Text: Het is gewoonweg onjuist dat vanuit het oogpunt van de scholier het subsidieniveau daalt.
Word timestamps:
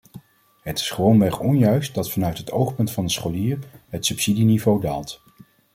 Het 0.61 0.79
is 0.79 0.89
gewoonweg 0.89 1.39
onjuist 1.39 1.95
dat 1.95 2.11
vanuit 2.11 2.37
het 2.37 2.51
oogpunt 2.51 2.91
van 2.91 3.05
de 3.05 3.11
scholier 3.11 3.59
het 3.89 4.05
subsidieniveau 4.05 4.81
daalt. 4.81 5.21